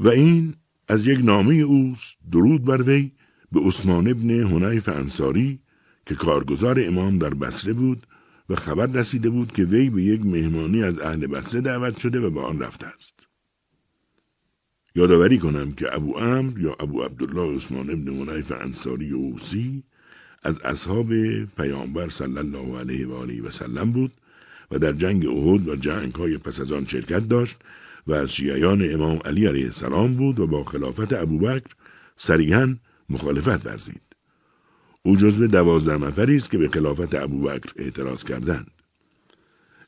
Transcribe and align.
و 0.00 0.08
این 0.08 0.54
از 0.88 1.08
یک 1.08 1.24
نامه 1.24 1.54
اوست 1.54 2.18
درود 2.32 2.64
بر 2.64 2.82
وی 2.82 3.12
به 3.52 3.60
عثمان 3.60 4.08
ابن 4.08 4.30
حنیف 4.30 4.88
انصاری 4.88 5.60
که 6.06 6.14
کارگزار 6.14 6.80
امام 6.80 7.18
در 7.18 7.34
بصره 7.34 7.72
بود 7.72 8.06
و 8.48 8.54
خبر 8.54 8.86
رسیده 8.86 9.30
بود 9.30 9.52
که 9.52 9.64
وی 9.64 9.90
به 9.90 10.02
یک 10.02 10.26
مهمانی 10.26 10.82
از 10.82 10.98
اهل 10.98 11.26
بصره 11.26 11.60
دعوت 11.60 11.98
شده 11.98 12.20
و 12.20 12.30
به 12.30 12.40
آن 12.40 12.60
رفته 12.60 12.86
است. 12.86 13.26
یادآوری 14.94 15.38
کنم 15.38 15.72
که 15.72 15.94
ابو 15.94 16.16
امر 16.18 16.58
یا 16.58 16.76
ابو 16.80 17.02
عبدالله 17.02 17.56
عثمان 17.56 17.90
ابن 17.90 18.28
حنیف 18.28 18.52
انصاری 18.52 19.10
اوسی 19.10 19.82
از 20.42 20.60
اصحاب 20.60 21.14
پیامبر 21.44 22.08
صلی 22.08 22.38
الله 22.38 22.78
علیه 22.78 23.06
و 23.06 23.12
آله 23.12 23.42
و 23.42 23.50
سلم 23.50 23.92
بود 23.92 24.12
و 24.70 24.78
در 24.78 24.92
جنگ 24.92 25.26
احد 25.26 25.68
و 25.68 25.76
جنگ 25.76 26.14
های 26.14 26.38
پس 26.38 26.60
از 26.60 26.72
آن 26.72 26.86
شرکت 26.86 27.28
داشت 27.28 27.56
و 28.10 28.14
از 28.14 28.32
شیعیان 28.32 28.94
امام 28.94 29.18
علی 29.24 29.46
علیه 29.46 29.64
السلام 29.64 30.14
بود 30.14 30.40
و 30.40 30.46
با 30.46 30.64
خلافت 30.64 31.12
ابوبکر 31.12 31.74
صریحا 32.16 32.76
مخالفت 33.10 33.66
ورزید. 33.66 34.02
او 35.02 35.16
جزو 35.16 35.46
دوازده 35.46 35.96
نفری 35.96 36.36
است 36.36 36.50
که 36.50 36.58
به 36.58 36.68
خلافت 36.68 37.14
ابوبکر 37.14 37.72
اعتراض 37.76 38.24
کردند. 38.24 38.70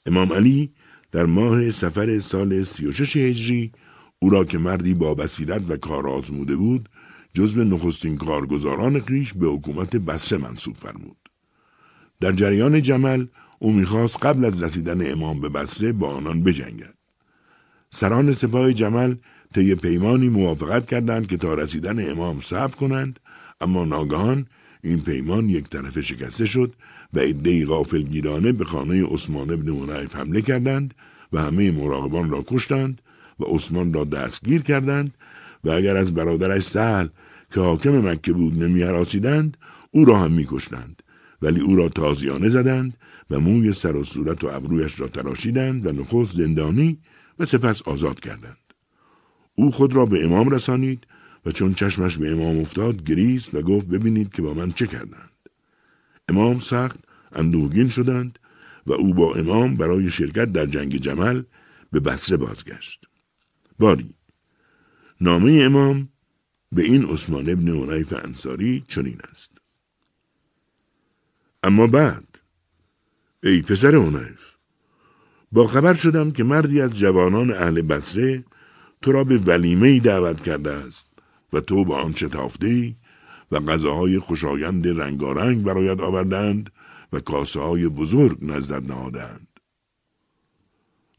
امام 0.07 0.33
علی 0.33 0.73
در 1.13 1.27
ماه 1.27 1.71
سفر 1.71 2.19
سال 2.19 2.63
36 2.63 3.17
هجری 3.17 3.73
او 4.19 4.31
را 4.31 4.45
که 4.45 4.59
مردی 4.59 4.95
با 4.95 5.15
بصیرت 5.15 5.71
و 5.71 5.77
کار 5.77 6.09
آزموده 6.09 6.57
بود 6.57 6.89
جزو 7.35 7.65
نخستین 7.65 8.17
کارگزاران 8.17 9.01
خیش 9.01 9.35
به 9.35 9.47
حکومت 9.47 9.97
بسره 9.97 10.39
منصوب 10.39 10.77
فرمود. 10.77 11.17
در 12.21 12.33
جریان 12.33 12.83
جمل 12.83 13.27
او 13.59 13.73
می‌خواست 13.73 14.27
قبل 14.27 14.45
از 14.45 14.63
رسیدن 14.63 15.13
امام 15.13 15.41
به 15.41 15.49
بسره 15.49 15.93
با 15.93 16.09
آنان 16.09 16.43
بجنگد. 16.43 17.02
سران 17.95 18.33
سپاه 18.33 18.73
جمل 18.73 19.15
طی 19.55 19.75
پیمانی 19.75 20.29
موافقت 20.29 20.87
کردند 20.87 21.27
که 21.27 21.37
تا 21.37 21.55
رسیدن 21.55 22.11
امام 22.11 22.41
صبر 22.41 22.75
کنند 22.75 23.21
اما 23.61 23.85
ناگهان 23.85 24.47
این 24.83 25.01
پیمان 25.01 25.49
یک 25.49 25.69
طرفه 25.69 26.03
شکسته 26.03 26.45
شد 26.45 26.75
و 27.13 27.19
عدهای 27.19 27.65
غافلگیرانه 27.65 28.53
به 28.53 28.65
خانه 28.65 29.05
عثمان 29.07 29.51
ابن 29.51 29.71
منعیف 29.71 30.17
حمله 30.17 30.43
کردند 30.43 30.95
و 31.33 31.39
همه 31.43 31.71
مراقبان 31.71 32.31
را 32.31 32.45
کشتند 32.47 33.03
و 33.41 33.45
عثمان 33.45 33.93
را 33.93 34.05
دستگیر 34.05 34.63
کردند 34.63 35.15
و 35.65 35.71
اگر 35.71 35.97
از 35.97 36.15
برادرش 36.15 36.63
سهل 36.63 37.09
که 37.51 37.61
حاکم 37.61 38.09
مکه 38.09 38.33
بود 38.33 38.65
نمیاراسیدند 38.65 39.57
او 39.91 40.05
را 40.05 40.19
هم 40.19 40.33
میکشتند. 40.33 41.03
ولی 41.43 41.61
او 41.61 41.77
را 41.77 41.89
تازیانه 41.89 42.49
زدند 42.49 42.97
و 43.31 43.41
موی 43.41 43.73
سر 43.73 43.97
و 43.97 44.05
صورت 44.05 44.45
و 44.45 44.47
ابرویش 44.47 45.01
را 45.01 45.09
تراشیدند 45.09 45.87
و 45.87 45.93
نخست 45.93 46.37
زندانی 46.37 46.99
و 47.43 47.45
سپس 47.45 47.83
آزاد 47.83 48.21
کردند. 48.21 48.57
او 49.55 49.71
خود 49.71 49.95
را 49.95 50.07
به 50.07 50.25
امام 50.25 50.49
رسانید 50.49 51.07
و 51.47 51.51
چون 51.51 51.75
چشمش 51.75 52.19
به 52.19 52.33
امام 52.33 52.59
افتاد 52.59 53.05
گریست 53.05 53.55
و 53.55 53.63
گفت 53.63 53.87
ببینید 53.87 54.35
که 54.35 54.43
با 54.43 54.55
من 54.55 54.73
چه 54.73 54.87
کردند. 54.87 55.31
امام 56.29 56.59
سخت 56.59 57.01
اندوهگین 57.33 57.89
شدند 57.89 58.39
و 58.87 58.93
او 58.93 59.15
با 59.15 59.35
امام 59.35 59.77
برای 59.77 60.11
شرکت 60.11 60.53
در 60.53 60.67
جنگ 60.67 60.97
جمل 60.97 61.43
به 61.93 62.01
بسره 62.01 62.37
بازگشت. 62.37 63.05
باری 63.79 64.15
نامه 65.21 65.53
امام 65.53 66.09
به 66.73 66.83
این 66.83 67.05
عثمان 67.05 67.51
ابن 67.51 67.69
عنیف 67.69 68.13
انصاری 68.25 68.85
چنین 68.89 69.19
است. 69.31 69.61
اما 71.63 71.87
بعد 71.87 72.39
ای 73.43 73.63
پسر 73.63 73.97
عنیف 73.97 74.52
با 75.53 75.67
خبر 75.67 75.95
شدم 75.95 76.31
که 76.31 76.45
مردی 76.45 76.81
از 76.81 76.99
جوانان 76.99 77.53
اهل 77.53 77.83
بسره 77.83 78.45
تو 79.03 79.13
را 79.13 79.25
به 79.25 79.39
ولیمه 79.39 79.89
ای 79.89 80.01
دعوت 80.01 80.41
کرده 80.41 80.73
است 80.73 81.07
و 81.53 81.61
تو 81.61 81.85
با 81.85 82.01
آن 82.01 82.15
شتافته 82.15 82.95
و 83.53 83.61
غذاهای 83.61 84.19
خوشایند 84.19 84.89
رنگارنگ 84.89 85.63
برایت 85.65 86.01
آوردند 86.01 86.71
و 87.13 87.21
کاسه 87.21 87.61
های 87.61 87.89
بزرگ 87.89 88.39
نزدت 88.43 88.91
نهادند. 88.91 89.49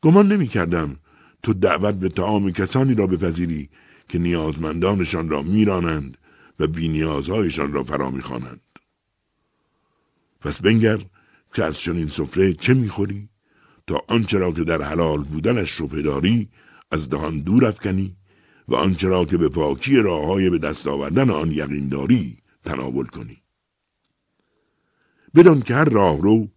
گمان 0.01 0.31
نمی 0.31 0.47
کردم 0.47 0.97
تو 1.43 1.53
دعوت 1.53 1.95
به 1.95 2.09
تعام 2.09 2.51
کسانی 2.51 2.95
را 2.95 3.07
بپذیری 3.07 3.69
که 4.09 4.19
نیازمندانشان 4.19 5.29
را 5.29 5.41
میرانند 5.41 6.17
و 6.59 6.67
بینیازهایشان 6.67 7.73
را 7.73 7.83
فرا 7.83 8.09
می‌خوانند. 8.09 8.61
پس 10.41 10.61
بنگر 10.61 10.99
که 11.53 11.63
از 11.63 11.79
چنین 11.79 12.07
سفره 12.07 12.53
چه 12.53 12.73
می‌خوری؟ 12.73 13.29
آنچه 14.07 14.37
را 14.37 14.51
که 14.51 14.63
در 14.63 14.81
حلال 14.81 15.23
بودنش 15.23 15.77
شبه 15.77 16.01
داری 16.01 16.49
از 16.91 17.09
دهان 17.09 17.39
دور 17.39 17.65
افکنی 17.65 18.15
و 18.67 18.75
آنچه 18.75 19.07
را 19.07 19.25
که 19.25 19.37
به 19.37 19.49
پاکی 19.49 19.95
راه 19.95 20.49
به 20.49 20.57
دست 20.57 20.87
آوردن 20.87 21.29
آن 21.29 21.51
یقین 21.51 21.89
داری 21.89 22.37
تناول 22.65 23.05
کنی. 23.05 23.37
بدان 25.35 25.61
که 25.61 25.75
هر 25.75 25.85
راهرو 25.85 26.47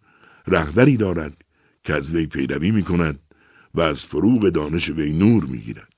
رهبری 0.46 0.96
دارد 0.96 1.44
که 1.84 1.94
از 1.94 2.14
وی 2.14 2.26
پیروی 2.26 2.70
می 2.70 2.82
کند 2.82 3.18
و 3.74 3.80
از 3.80 4.04
فروغ 4.04 4.48
دانش 4.48 4.88
وی 4.90 5.12
نور 5.12 5.44
می 5.44 5.58
گیرد. 5.58 5.92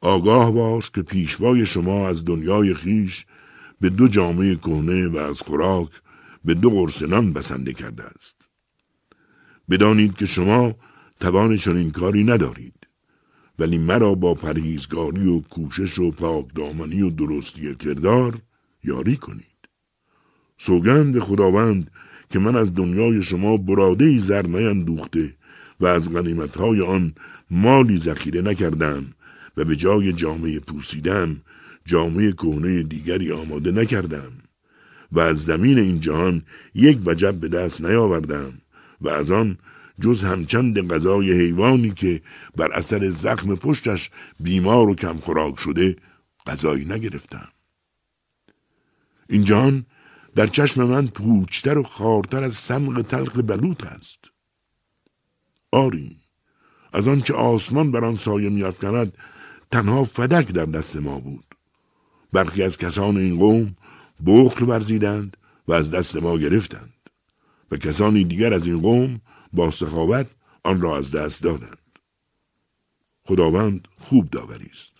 آگاه 0.00 0.50
باش 0.50 0.90
که 0.90 1.02
پیشوای 1.02 1.66
شما 1.66 2.08
از 2.08 2.24
دنیای 2.24 2.74
خیش 2.74 3.26
به 3.80 3.90
دو 3.90 4.08
جامعه 4.08 4.56
کهنه 4.56 5.08
و 5.08 5.16
از 5.16 5.40
خوراک 5.40 5.90
به 6.44 6.54
دو 6.54 6.70
قرسنان 6.70 7.32
بسنده 7.32 7.72
کرده 7.72 8.04
است. 8.04 8.48
بدانید 9.70 10.16
که 10.16 10.26
شما 10.26 10.74
توان 11.20 11.56
چنین 11.56 11.90
کاری 11.90 12.24
ندارید. 12.24 12.86
ولی 13.58 13.78
مرا 13.78 14.14
با 14.14 14.34
پرهیزگاری 14.34 15.26
و 15.26 15.40
کوشش 15.40 15.98
و 15.98 16.10
پاکدامنی 16.10 17.02
و 17.02 17.10
درستی 17.10 17.74
کردار 17.74 18.38
یاری 18.84 19.16
کنید. 19.16 19.56
سوگند 20.58 21.18
خداوند 21.18 21.90
که 22.30 22.38
من 22.38 22.56
از 22.56 22.74
دنیای 22.74 23.22
شما 23.22 23.56
براده 23.56 24.18
زر 24.18 24.46
نیندوخته 24.46 25.34
و 25.80 25.86
از 25.86 26.12
غنیمتهای 26.12 26.80
آن 26.80 27.12
مالی 27.50 27.98
ذخیره 27.98 28.42
نکردم 28.42 29.06
و 29.56 29.64
به 29.64 29.76
جای 29.76 30.12
جامعه 30.12 30.60
پوسیدم 30.60 31.36
جامعه 31.84 32.32
کهنه 32.32 32.82
دیگری 32.82 33.32
آماده 33.32 33.72
نکردم 33.72 34.32
و 35.12 35.20
از 35.20 35.44
زمین 35.44 35.78
این 35.78 36.00
جهان 36.00 36.42
یک 36.74 36.98
وجب 37.04 37.34
به 37.34 37.48
دست 37.48 37.80
نیاوردم 37.80 38.52
و 39.00 39.08
از 39.08 39.30
آن 39.30 39.58
جز 40.00 40.24
همچند 40.24 40.92
غذای 40.92 41.32
حیوانی 41.32 41.90
که 41.90 42.22
بر 42.56 42.72
اثر 42.72 43.10
زخم 43.10 43.54
پشتش 43.54 44.10
بیمار 44.40 44.88
و 44.88 44.94
کم 44.94 45.18
خوراک 45.18 45.58
شده 45.58 45.96
غذایی 46.46 46.84
نگرفتم. 46.84 47.48
این 49.28 49.44
جهان 49.44 49.86
در 50.34 50.46
چشم 50.46 50.84
من 50.84 51.06
پوچتر 51.06 51.78
و 51.78 51.82
خارتر 51.82 52.44
از 52.44 52.54
سمق 52.54 53.02
تلخ 53.02 53.36
بلوط 53.36 53.86
است. 53.86 54.30
آری 55.72 56.16
از 56.92 57.08
آنچه 57.08 57.34
آسمان 57.34 57.92
بر 57.92 58.04
آن 58.04 58.16
سایه 58.16 58.48
میافکند 58.48 59.18
تنها 59.70 60.04
فدک 60.04 60.48
در 60.48 60.64
دست 60.64 60.96
ما 60.96 61.20
بود. 61.20 61.44
برخی 62.32 62.62
از 62.62 62.78
کسان 62.78 63.16
این 63.16 63.36
قوم 63.36 63.76
بخل 64.26 64.64
ورزیدند 64.64 65.36
و 65.68 65.72
از 65.72 65.90
دست 65.90 66.16
ما 66.16 66.38
گرفتند. 66.38 66.92
و 67.70 67.76
کسانی 67.76 68.24
دیگر 68.24 68.54
از 68.54 68.66
این 68.66 68.80
قوم 68.80 69.20
با 69.52 69.70
سخاوت 69.70 70.30
آن 70.64 70.80
را 70.80 70.98
از 70.98 71.10
دست 71.10 71.42
دادند. 71.42 71.78
خداوند 73.24 73.88
خوب 73.96 74.30
داوری 74.30 74.70
است. 74.72 74.92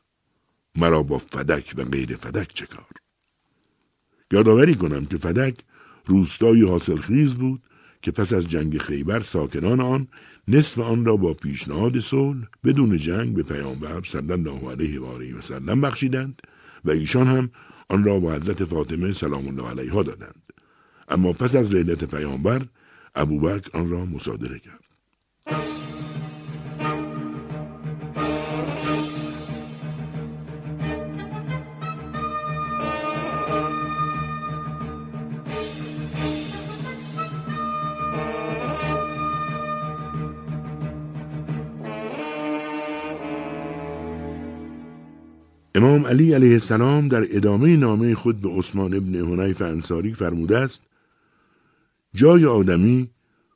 مرا 0.76 1.02
با 1.02 1.18
فدک 1.18 1.74
و 1.76 1.84
غیر 1.84 2.16
فدک 2.16 2.54
چه 2.54 2.66
کار؟ 2.66 2.86
یادآوری 4.32 4.74
کنم 4.74 5.06
که 5.06 5.16
فدک 5.16 5.54
روستایی 6.06 6.68
حاصلخیز 6.68 7.34
بود 7.34 7.62
که 8.02 8.10
پس 8.10 8.32
از 8.32 8.48
جنگ 8.48 8.78
خیبر 8.78 9.20
ساکنان 9.20 9.80
آن 9.80 10.08
نصف 10.48 10.78
آن 10.78 11.04
را 11.04 11.16
با 11.16 11.34
پیشنهاد 11.34 11.98
صلح 11.98 12.46
بدون 12.64 12.96
جنگ 12.96 13.34
به 13.34 13.42
پیامبر 13.42 14.02
صلی 14.02 14.32
الله 14.32 14.70
علیه 14.70 15.00
و 15.00 15.04
آله 15.04 15.34
بخشیدند 15.74 16.42
و 16.84 16.90
ایشان 16.90 17.26
هم 17.26 17.50
آن 17.88 18.04
را 18.04 18.20
با 18.20 18.34
حضرت 18.34 18.64
فاطمه 18.64 19.12
سلام 19.12 19.48
الله 19.48 19.70
علیها 19.70 20.02
دادند. 20.02 20.42
اما 21.08 21.32
پس 21.32 21.56
از 21.56 21.74
رحلت 21.74 22.04
پیامبر 22.04 22.62
ابوبکر 23.16 23.78
آن 23.78 23.90
را 23.90 24.04
مصادره 24.04 24.58
کرد. 24.58 24.80
امام 45.74 46.06
علی 46.06 46.32
علیه 46.32 46.52
السلام 46.52 47.08
در 47.08 47.26
ادامه 47.30 47.76
نامه 47.76 48.14
خود 48.14 48.40
به 48.40 48.48
عثمان 48.48 48.94
ابن 48.94 49.14
حنیف 49.14 49.62
انصاری 49.62 50.14
فرموده 50.14 50.58
است 50.58 50.82
جای 52.16 52.44
آدمی 52.44 53.10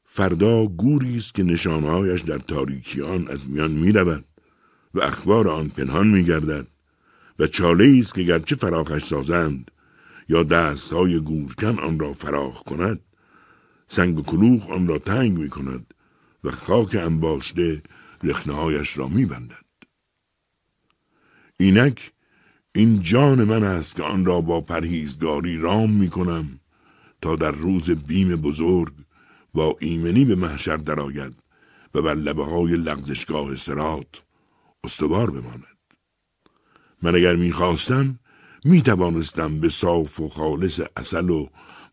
فردا 0.04 0.66
گوری 0.66 1.16
است 1.16 1.34
که 1.34 1.42
نشانهایش 1.42 2.20
در 2.20 2.38
تاریکی 2.38 3.02
آن 3.02 3.28
از 3.28 3.50
میان 3.50 3.70
می 3.70 3.92
رود 3.92 4.24
و 4.94 5.00
اخبار 5.00 5.48
آن 5.48 5.68
پنهان 5.68 6.06
می 6.06 6.24
گردد 6.24 6.66
و 7.38 7.46
چاله 7.46 7.96
است 7.98 8.14
که 8.14 8.22
گرچه 8.22 8.56
فراخش 8.56 9.04
سازند 9.04 9.70
یا 10.28 10.42
دستهای 10.42 11.20
گورکن 11.20 11.78
آن 11.78 11.98
را 11.98 12.12
فراخ 12.12 12.62
کند 12.62 13.00
سنگ 13.86 14.18
و 14.18 14.22
کلوخ 14.22 14.70
آن 14.70 14.86
را 14.86 14.98
تنگ 14.98 15.38
می 15.38 15.48
کند 15.48 15.94
و 16.44 16.50
خاک 16.50 16.94
انباشته 16.94 17.82
رخنهایش 18.22 18.98
را 18.98 19.08
می 19.08 19.26
بندد. 19.26 19.64
اینک 21.56 22.12
این 22.74 23.00
جان 23.00 23.44
من 23.44 23.62
است 23.62 23.96
که 23.96 24.02
آن 24.02 24.24
را 24.24 24.40
با 24.40 24.60
پرهیزگاری 24.60 25.56
رام 25.56 25.90
می 25.90 26.08
کنم 26.08 26.59
تا 27.22 27.36
در 27.36 27.50
روز 27.50 27.90
بیم 27.90 28.36
بزرگ 28.36 28.92
با 29.54 29.76
ایمنی 29.80 30.24
به 30.24 30.34
محشر 30.34 30.76
درآید 30.76 31.34
و 31.94 32.02
بر 32.02 32.14
لبه 32.14 32.44
های 32.44 32.76
لغزشگاه 32.76 33.56
سرات 33.56 34.22
استوار 34.84 35.30
بماند. 35.30 35.78
من 37.02 37.14
اگر 37.14 37.36
می‌خواستم 37.36 38.18
می 38.64 38.82
توانستم 38.82 39.60
به 39.60 39.68
صاف 39.68 40.20
و 40.20 40.28
خالص 40.28 40.80
اصل 40.96 41.30
و 41.30 41.46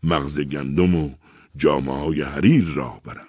مغز 0.03 0.39
گندم 0.39 0.95
و 0.95 1.09
جامعه 1.55 1.95
های 1.95 2.21
حریر 2.21 2.65
راه 2.65 3.01
برم. 3.03 3.27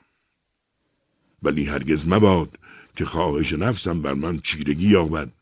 ولی 1.42 1.64
هرگز 1.64 2.08
مباد 2.08 2.58
که 2.96 3.04
خواهش 3.04 3.52
نفسم 3.52 4.02
بر 4.02 4.14
من 4.14 4.38
چیرگی 4.38 4.88
یابد 4.88 5.32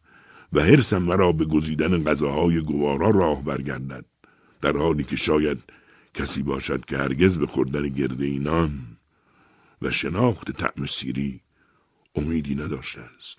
و 0.53 0.61
حرسم 0.61 1.03
مرا 1.03 1.33
به 1.33 1.45
گزیدن 1.45 2.05
غذاهای 2.05 2.61
گوارا 2.61 3.11
راه 3.11 3.45
برگردد 3.45 4.05
در 4.61 4.77
حالی 4.77 5.05
که 5.05 5.17
شاید 5.17 5.63
کسی 6.17 6.43
باشد 6.43 6.85
که 6.85 6.99
هرگز 6.99 7.39
به 7.39 7.47
خوردن 7.47 7.89
گرده 7.89 8.25
اینان 8.25 8.97
و 9.83 9.91
شناخت 9.91 10.51
طعم 10.51 10.87
سیری 10.87 11.41
امیدی 12.15 12.55
نداشته 12.55 13.01
است. 13.01 13.39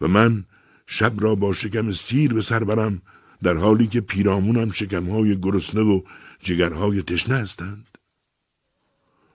و 0.00 0.08
من 0.08 0.44
شب 0.86 1.12
را 1.18 1.34
با 1.34 1.52
شکم 1.52 1.92
سیر 1.92 2.34
به 2.34 2.40
سر 2.40 2.64
برم 2.64 3.02
در 3.42 3.54
حالی 3.54 3.86
که 3.86 4.00
پیرامونم 4.00 4.70
شکمهای 4.70 5.40
گرسنه 5.40 5.80
و 5.80 6.02
جگرهای 6.40 7.02
تشنه 7.02 7.36
هستند. 7.36 7.98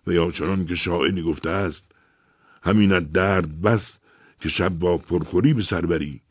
و 0.08 0.12
یا 0.12 0.32
چنان 0.32 0.66
که 0.66 0.76
شاعری 0.76 1.22
گفته 1.22 1.50
است 1.50 1.86
همین 2.64 3.00
درد 3.00 3.62
بس 3.62 4.00
که 4.40 4.50
شب 4.50 4.70
با 4.70 4.98
پرخوری 4.98 5.54
به 5.54 5.62
سر 5.62 5.86
بری 5.86 6.22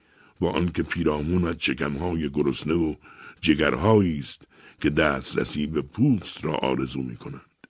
با 0.41 0.53
آنکه 0.53 0.83
پیرامونت 0.83 1.61
شکمهای 1.61 2.31
گرسنه 2.31 2.75
و 2.75 2.95
جگرهایی 3.41 4.19
است 4.19 4.47
که 4.81 4.91
دسترسی 4.91 5.67
به 5.67 5.83
پوست 5.83 6.45
را 6.45 6.55
آرزو 6.55 7.03
می 7.03 7.17
کنند. 7.17 7.67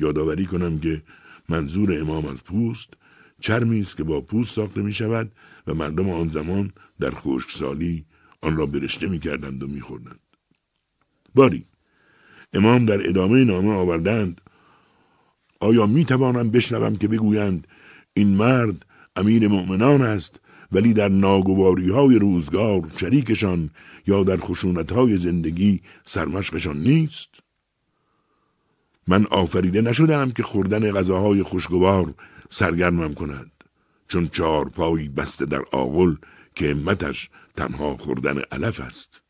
یادآوری 0.00 0.46
کنم 0.46 0.78
که 0.78 1.02
منظور 1.48 2.00
امام 2.00 2.26
از 2.26 2.44
پوست 2.44 2.94
چرمی 3.40 3.80
است 3.80 3.96
که 3.96 4.04
با 4.04 4.20
پوست 4.20 4.54
ساخته 4.54 4.82
می 4.82 4.92
شود 4.92 5.32
و 5.66 5.74
مردم 5.74 6.10
آن 6.10 6.28
زمان 6.28 6.72
در 7.00 7.10
خشکسالی 7.10 8.04
آن 8.40 8.56
را 8.56 8.66
برشته 8.66 9.06
می 9.06 9.18
کردند 9.18 9.62
و 9.62 9.66
می 9.66 9.80
خوردند. 9.80 10.20
باری 11.34 11.64
امام 12.52 12.84
در 12.86 13.08
ادامه 13.08 13.44
نامه 13.44 13.72
آوردند 13.72 14.40
آیا 15.60 15.86
می 15.86 16.04
توانم 16.04 16.50
بشنوم 16.50 16.96
که 16.96 17.08
بگویند 17.08 17.66
این 18.14 18.28
مرد 18.28 18.86
امیر 19.16 19.48
مؤمنان 19.48 20.02
است 20.02 20.40
ولی 20.72 20.94
در 20.94 21.08
ناگواری 21.08 21.90
های 21.90 22.18
روزگار 22.18 22.90
شریکشان 22.96 23.70
یا 24.06 24.24
در 24.24 24.36
خشونت 24.36 24.92
های 24.92 25.16
زندگی 25.16 25.80
سرمشقشان 26.04 26.78
نیست؟ 26.78 27.30
من 29.06 29.26
آفریده 29.26 29.80
نشدم 29.80 30.30
که 30.30 30.42
خوردن 30.42 30.92
غذاهای 30.92 31.42
خوشگوار 31.42 32.14
سرگرمم 32.50 33.14
کند 33.14 33.50
چون 34.08 34.28
چهار 34.28 34.68
پایی 34.68 35.08
بسته 35.08 35.46
در 35.46 35.62
آغل 35.72 36.14
که 36.54 36.70
امتش 36.70 37.30
تنها 37.56 37.96
خوردن 37.96 38.38
علف 38.52 38.80
است 38.80 39.22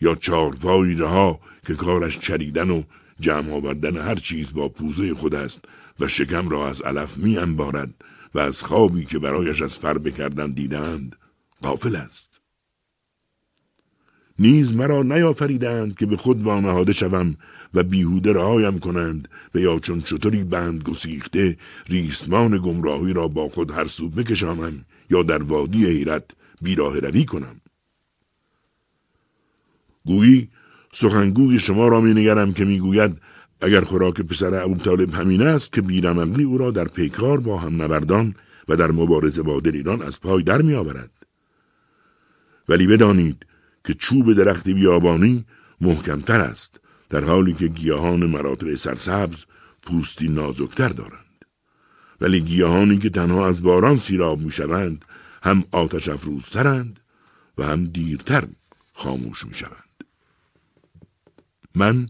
یا 0.00 0.14
چهار 0.14 0.54
پایی 0.54 0.94
رها 0.94 1.40
که 1.66 1.74
کارش 1.74 2.18
چریدن 2.18 2.70
و 2.70 2.82
جمع 3.20 3.52
آوردن 3.52 3.96
هر 3.96 4.14
چیز 4.14 4.52
با 4.52 4.68
پوزه 4.68 5.14
خود 5.14 5.34
است 5.34 5.60
و 6.00 6.08
شکم 6.08 6.48
را 6.48 6.68
از 6.68 6.82
علف 6.82 7.16
می 7.16 7.38
انبارد 7.38 7.94
و 8.34 8.38
از 8.38 8.62
خوابی 8.62 9.04
که 9.04 9.18
برایش 9.18 9.62
از 9.62 9.78
فر 9.78 9.98
بکردن 9.98 10.50
دیدند 10.50 11.16
غافل 11.62 11.96
است. 11.96 12.40
نیز 14.38 14.74
مرا 14.74 15.02
نیافریدند 15.02 15.98
که 15.98 16.06
به 16.06 16.16
خود 16.16 16.42
وانهاده 16.42 16.92
شوم 16.92 17.36
و 17.74 17.82
بیهوده 17.82 18.32
رهایم 18.32 18.78
کنند 18.78 19.28
و 19.54 19.58
یا 19.58 19.78
چون 19.78 20.00
چطوری 20.00 20.44
بند 20.44 20.82
گسیخته 20.82 21.56
ریسمان 21.88 22.58
گمراهی 22.58 23.12
را 23.12 23.28
با 23.28 23.48
خود 23.48 23.70
هر 23.70 23.86
سو 23.86 24.08
بکشانم 24.08 24.84
یا 25.10 25.22
در 25.22 25.42
وادی 25.42 25.86
حیرت 25.86 26.24
بیراه 26.62 26.98
روی 26.98 27.24
کنم. 27.24 27.60
گویی 30.06 30.48
سخنگوی 30.92 31.58
شما 31.58 31.88
را 31.88 32.00
می 32.00 32.14
نگرم 32.14 32.52
که 32.52 32.64
می‌گوید 32.64 33.16
اگر 33.60 33.80
خوراک 33.80 34.20
پسر 34.20 34.54
ابو 34.54 34.74
طالب 34.74 35.14
همین 35.14 35.42
است 35.42 35.72
که 35.72 35.82
بیرمقلی 35.82 36.44
او 36.44 36.58
را 36.58 36.70
در 36.70 36.84
پیکار 36.84 37.40
با 37.40 37.58
هم 37.58 37.82
نبردان 37.82 38.34
و 38.68 38.76
در 38.76 38.90
مبارزه 38.90 39.42
با 39.42 39.60
دلیران 39.60 40.02
از 40.02 40.20
پای 40.20 40.42
در 40.42 40.62
می 40.62 40.74
آورد. 40.74 41.10
ولی 42.68 42.86
بدانید 42.86 43.46
که 43.84 43.94
چوب 43.94 44.32
درخت 44.32 44.68
بیابانی 44.68 45.44
محکمتر 45.80 46.40
است 46.40 46.80
در 47.10 47.24
حالی 47.24 47.52
که 47.52 47.68
گیاهان 47.68 48.26
مراتع 48.26 48.74
سرسبز 48.74 49.44
پوستی 49.82 50.28
نازکتر 50.28 50.88
دارند. 50.88 51.44
ولی 52.20 52.40
گیاهانی 52.40 52.98
که 52.98 53.10
تنها 53.10 53.48
از 53.48 53.62
باران 53.62 53.98
سیراب 53.98 54.40
می 54.40 54.50
شوند 54.50 55.04
هم 55.42 55.64
آتش 55.72 56.08
افروزترند 56.08 57.00
و 57.58 57.64
هم 57.66 57.84
دیرتر 57.84 58.48
خاموش 58.92 59.46
می 59.46 59.54
شوند. 59.54 60.04
من 61.74 62.06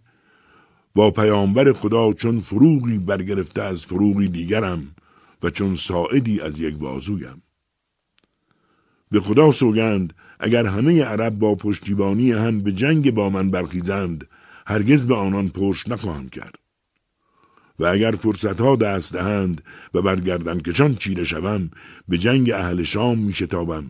با 0.94 1.11
پیامبر 1.11 1.73
خدا 1.73 2.12
چون 2.12 2.40
فروغی 2.40 2.99
برگرفته 2.99 3.62
از 3.62 3.87
فروغی 3.87 4.28
دیگرم 4.28 4.94
و 5.42 5.50
چون 5.50 5.75
ساعدی 5.75 6.40
از 6.40 6.61
یک 6.61 6.75
بازویم. 6.75 7.42
به 9.11 9.20
خدا 9.20 9.50
سوگند 9.50 10.12
اگر 10.40 10.66
همه 10.66 11.04
عرب 11.04 11.38
با 11.38 11.54
پشتیبانی 11.54 12.32
هم 12.32 12.61
به 12.61 12.73
جنگ 12.73 13.11
با 13.11 13.30
من 13.30 13.50
برخیزند 13.50 14.28
هرگز 14.66 15.06
به 15.06 15.14
آنان 15.14 15.49
پشت 15.49 15.88
نخواهم 15.88 16.28
کرد. 16.28 16.54
و 17.78 17.87
اگر 17.87 18.11
فرصتها 18.11 18.76
دست 18.76 19.12
دهند 19.12 19.62
و 19.94 20.02
برگردن 20.02 20.61
کشان 20.61 20.94
چیره 20.94 21.25
شوم 21.25 21.70
به 22.09 22.18
جنگ 22.18 22.50
اهل 22.50 22.82
شام 22.82 23.18
می 23.18 23.32
شتابم 23.32 23.85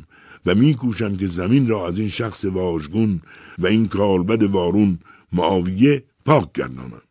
و 0.47 0.55
می 0.55 0.75
کوشم 0.75 1.17
که 1.17 1.27
زمین 1.27 1.69
را 1.69 1.89
از 1.89 1.99
این 1.99 2.09
شخص 2.09 2.45
واژگون 2.45 3.21
و 3.59 3.67
این 3.67 3.89
کالبد 3.89 4.43
وارون 4.43 4.99
معاویه 5.33 6.05
پاک 6.25 6.53
گردانم 6.53 7.03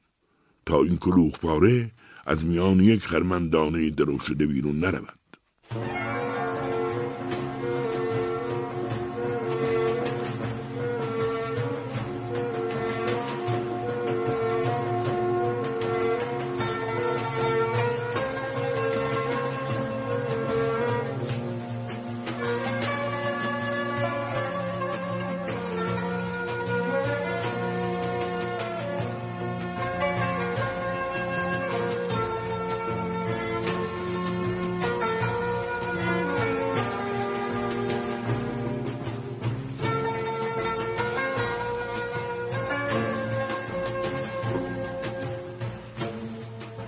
تا 0.66 0.84
این 0.84 0.98
کلوخ 0.98 1.40
پاره 1.40 1.92
از 2.26 2.46
میان 2.46 2.80
یک 2.80 3.06
خرمندانه 3.06 3.90
درو 3.90 4.20
شده 4.20 4.46
بیرون 4.46 4.80
نرود. 4.80 5.20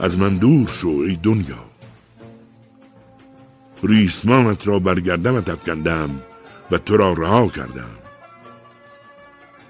از 0.01 0.17
من 0.17 0.37
دور 0.37 0.67
شو 0.67 0.87
ای 0.87 1.15
دنیا. 1.15 1.65
ریسمانت 3.83 4.67
را 4.67 4.79
برگردمت 4.79 5.49
افکندم 5.49 6.21
و 6.71 6.77
تو 6.77 6.97
را 6.97 7.13
رها 7.13 7.47
کردم. 7.47 7.89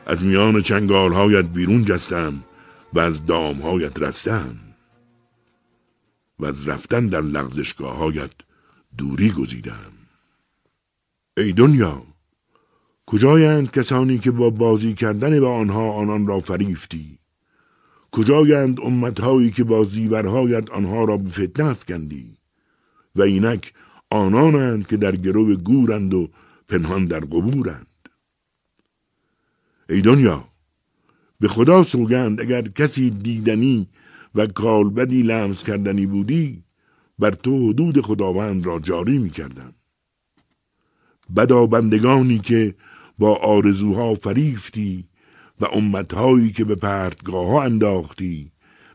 از 0.05 0.25
میان 0.25 0.61
چنگالهایت 0.61 1.45
بیرون 1.45 1.85
جستم 1.85 2.43
و 2.93 2.99
از 2.99 3.25
دامهایت 3.25 4.01
رستم. 4.01 4.55
و 6.39 6.45
از 6.45 6.67
رفتن 6.67 7.07
در 7.07 7.21
لغزشگاههایت 7.21 8.31
دوری 8.97 9.31
گزیدم. 9.31 9.91
ای 11.37 11.53
دنیا 11.53 12.03
کجایند 13.05 13.71
کسانی 13.71 14.17
که 14.17 14.31
با 14.31 14.49
بازی 14.49 14.93
کردن 14.93 15.39
به 15.39 15.47
آنها 15.47 15.91
آنان 15.91 16.27
را 16.27 16.39
فریفتی؟ 16.39 17.20
کجایند 18.11 18.79
امتهایی 18.79 19.51
که 19.51 19.63
با 19.63 19.83
زیورهایت 19.83 20.69
آنها 20.69 21.03
را 21.03 21.17
به 21.17 21.29
فتنه 21.29 21.65
افکندی 21.65 22.37
و 23.15 23.21
اینک 23.21 23.73
آنانند 24.09 24.87
که 24.87 24.97
در 24.97 25.15
گرو 25.15 25.55
گورند 25.55 26.13
و 26.13 26.29
پنهان 26.67 27.05
در 27.05 27.19
قبورند 27.19 27.87
ای 29.89 30.01
دنیا 30.01 30.43
به 31.39 31.47
خدا 31.47 31.83
سوگند 31.83 32.41
اگر 32.41 32.61
کسی 32.61 33.09
دیدنی 33.09 33.87
و 34.35 34.47
کالبدی 34.47 35.21
لمس 35.21 35.63
کردنی 35.63 36.05
بودی 36.05 36.63
بر 37.19 37.31
تو 37.31 37.69
حدود 37.69 38.01
خداوند 38.01 38.65
را 38.65 38.79
جاری 38.79 39.17
می 39.17 39.29
کردم. 39.29 39.73
بدا 41.35 41.65
بندگانی 41.65 42.39
که 42.39 42.75
با 43.19 43.35
آرزوها 43.35 44.13
فریفتی 44.13 45.05
و 45.61 45.65
امتهایی 45.65 46.51
که 46.51 46.65
به 46.65 46.75
پرتگاه 46.75 47.47
ها 47.47 47.63
انداختی 47.63 48.51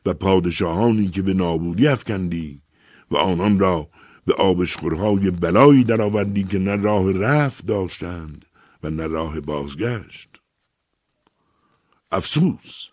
و 0.07 0.15
پادشاهانی 0.15 1.09
که 1.09 1.23
به 1.23 1.35
نابودی 1.35 1.89
افکندی 1.89 2.63
و 3.11 3.17
آنان 3.17 3.59
را 3.59 3.89
به 4.25 4.35
آبشخورهای 4.35 5.31
بلایی 5.31 5.85
درآوردی 5.85 6.45
که 6.45 6.59
نه 6.59 6.77
راه 6.77 7.13
رفت 7.13 7.67
داشتند 7.67 8.45
و 8.83 8.91
نه 8.91 9.07
راه 9.07 9.41
بازگشت. 9.41 10.41
افسوس 12.11 12.89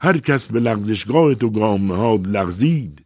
هر 0.00 0.18
کس 0.18 0.48
به 0.48 0.60
لغزشگاه 0.60 1.34
تو 1.34 1.50
گام 1.50 1.92
نهاد 1.92 2.28
لغزید 2.28 3.04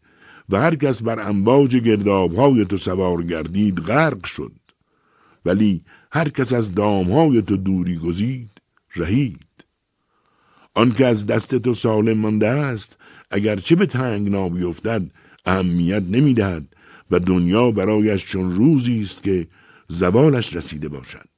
و 0.49 0.61
هر 0.61 0.75
کس 0.75 1.02
بر 1.02 1.28
امواج 1.28 1.76
گردابهای 1.76 2.64
تو 2.64 2.76
سوار 2.76 3.22
گردید 3.22 3.80
غرق 3.80 4.26
شد. 4.26 4.52
ولی 5.44 5.84
هر 6.12 6.28
کس 6.28 6.52
از 6.52 6.75
دامهای 6.75 7.42
تو 7.42 7.56
دوری 7.56 7.96
گزید 7.96 8.50
رهید. 8.96 9.51
آنکه 10.75 11.07
از 11.07 11.26
دست 11.26 11.55
تو 11.55 11.75
سالم 11.75 12.19
مانده 12.19 12.49
است 12.49 12.99
اگرچه 13.31 13.76
به 13.76 13.87
تنگنا 13.87 14.49
بیفتد 14.49 15.02
اهمیت 15.45 16.02
نمی‌دهد 16.09 16.76
و 17.11 17.19
دنیا 17.19 17.71
برایش 17.71 18.25
چون 18.25 18.52
روزی 18.52 19.00
است 19.00 19.23
که 19.23 19.49
زوالش 19.88 20.57
رسیده 20.57 20.88
باشد. 20.88 21.29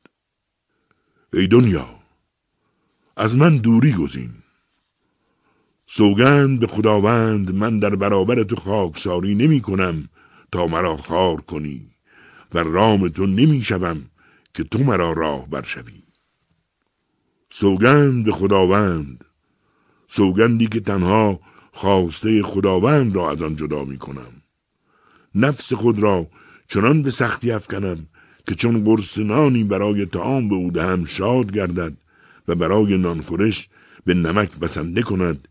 ای 1.33 1.47
دنیا 1.47 1.87
از 3.17 3.37
من 3.37 3.57
دوری 3.57 3.93
گزین. 3.93 4.31
سوگند 5.87 6.61
به 6.61 6.67
خداوند 6.67 7.55
من 7.55 7.79
در 7.79 7.97
برابر 7.97 8.43
تو 8.43 8.57
خاکساری 8.57 9.35
نمی 9.35 9.61
کنم 9.61 10.09
تا 10.53 10.67
مرا 10.67 10.97
خار 10.97 11.41
کنی 11.41 11.91
و 12.55 12.59
رام 12.59 13.09
تو 13.09 13.27
نمی 13.27 13.63
شوم 13.63 14.11
که 14.55 14.65
تو 14.65 14.85
مرا 14.85 15.13
راه 15.13 15.49
برشوی 15.49 16.04
سوگند 17.57 18.25
به 18.25 18.33
خداوند. 18.33 19.25
سوگندی 20.09 20.67
که 20.67 20.81
تنها 20.81 21.41
خواسته 21.73 22.43
خداوند 22.43 23.17
را 23.17 23.31
از 23.31 23.43
آن 23.43 23.57
جدا 23.57 23.85
می 23.85 23.99
کنم 23.99 24.33
نفس 25.35 25.73
خود 25.73 25.99
را 25.99 26.27
چنان 26.69 27.03
به 27.03 27.11
سختی 27.11 27.51
افکنم 27.51 28.07
که 28.47 28.55
چون 28.55 28.85
قرص 28.85 29.19
نانی 29.19 29.65
برای 29.65 30.07
تعام 30.07 30.49
به 30.49 30.55
او 30.55 30.71
دهم 30.71 31.05
شاد 31.05 31.53
گردد 31.53 31.93
و 32.49 32.55
برای 32.55 32.99
نانخورش 32.99 33.69
به 34.05 34.15
نمک 34.15 34.57
بسنده 34.59 35.03
کند 35.03 35.49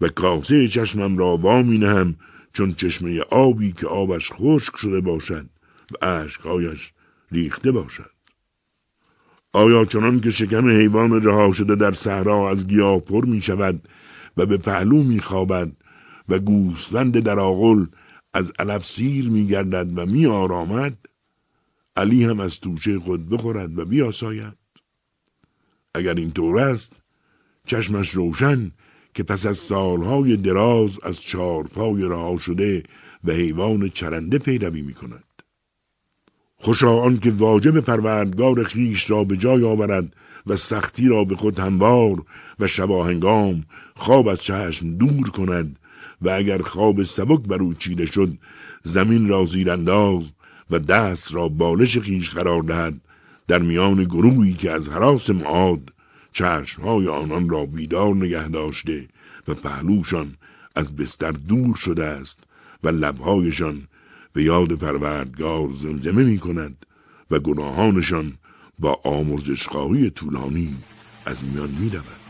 و 0.00 0.08
کاسه 0.08 0.68
چشمم 0.68 1.18
را 1.18 1.36
وامی 1.36 1.78
نهم 1.78 2.16
چون 2.52 2.72
چشمه 2.72 3.20
آبی 3.20 3.72
که 3.72 3.86
آبش 3.86 4.32
خشک 4.32 4.76
شده 4.76 5.00
باشد 5.00 5.46
و 5.92 6.06
اشکهایش 6.06 6.92
ریخته 7.32 7.72
باشد. 7.72 8.17
آیا 9.58 9.84
چنان 9.84 10.20
که 10.20 10.30
شکم 10.30 10.68
حیوان 10.68 11.22
رها 11.22 11.52
شده 11.52 11.74
در 11.74 11.92
صحرا 11.92 12.50
از 12.50 12.66
گیاه 12.66 13.00
پر 13.00 13.24
می 13.24 13.40
شود 13.40 13.88
و 14.36 14.46
به 14.46 14.56
پهلو 14.56 15.02
می 15.02 15.20
خوابد 15.20 15.72
و 16.28 16.38
گوسفند 16.38 17.18
در 17.18 17.38
آغل 17.38 17.86
از 18.32 18.52
علف 18.58 18.86
سیر 18.86 19.28
می 19.28 19.46
گردد 19.46 19.98
و 19.98 20.06
می 20.06 20.26
آرامد 20.26 20.98
علی 21.96 22.24
هم 22.24 22.40
از 22.40 22.60
توشه 22.60 22.98
خود 22.98 23.28
بخورد 23.28 23.78
و 23.78 23.84
بیاساید 23.84 24.54
اگر 25.94 26.14
این 26.14 26.30
طور 26.30 26.60
است 26.60 27.00
چشمش 27.66 28.10
روشن 28.10 28.70
که 29.14 29.22
پس 29.22 29.46
از 29.46 29.58
سالهای 29.58 30.36
دراز 30.36 30.98
از 31.02 31.20
چارپای 31.20 32.02
رها 32.02 32.36
شده 32.36 32.82
و 33.24 33.32
حیوان 33.32 33.88
چرنده 33.88 34.38
پیروی 34.38 34.82
می 34.82 34.94
کند. 34.94 35.27
خوشا 36.60 36.96
آن 36.96 37.18
که 37.18 37.30
واجب 37.30 37.80
پروردگار 37.80 38.62
خیش 38.62 39.10
را 39.10 39.24
به 39.24 39.36
جای 39.36 39.64
آورد 39.64 40.16
و 40.46 40.56
سختی 40.56 41.08
را 41.08 41.24
به 41.24 41.36
خود 41.36 41.58
هموار 41.58 42.22
و 42.60 42.66
شباهنگام 42.66 43.64
خواب 43.96 44.28
از 44.28 44.42
چشم 44.42 44.96
دور 44.96 45.30
کند 45.30 45.78
و 46.22 46.30
اگر 46.30 46.62
خواب 46.62 47.02
سبک 47.02 47.40
بر 47.40 47.62
او 47.62 47.74
چیده 47.74 48.06
شد 48.06 48.38
زمین 48.82 49.28
را 49.28 49.44
زیرانداز 49.44 50.32
و 50.70 50.78
دست 50.78 51.34
را 51.34 51.48
بالش 51.48 51.98
خیش 51.98 52.30
قرار 52.30 52.62
دهد 52.62 52.94
در 53.48 53.58
میان 53.58 54.04
گروهی 54.04 54.52
که 54.52 54.70
از 54.70 54.88
حراس 54.88 55.30
معاد 55.30 55.92
چشمهای 56.32 57.08
آنان 57.08 57.48
را 57.48 57.66
بیدار 57.66 58.14
نگه 58.14 58.48
داشته 58.48 59.08
و 59.48 59.54
پهلوشان 59.54 60.34
از 60.76 60.96
بستر 60.96 61.30
دور 61.32 61.76
شده 61.76 62.04
است 62.04 62.38
و 62.84 62.88
لبهایشان 62.88 63.87
به 64.38 64.44
یاد 64.44 64.72
پروردگار 64.72 65.68
زمزمه 65.74 66.24
می 66.24 66.38
کند 66.38 66.86
و 67.30 67.38
گناهانشان 67.38 68.32
با 68.78 69.00
آمرزشخواهی 69.04 70.10
طولانی 70.10 70.76
از 71.26 71.44
میان 71.44 71.70
می 71.80 71.90
دود. 71.90 72.27